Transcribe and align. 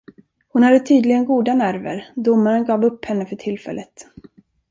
Hon 0.47 0.63
hade 0.63 0.79
tydligen 0.79 1.25
goda 1.25 1.53
nerver, 1.53 2.07
domaren 2.15 2.65
gav 2.65 2.83
upp 2.85 3.05
henne 3.05 3.25
för 3.25 3.35
tillfället. 3.35 4.05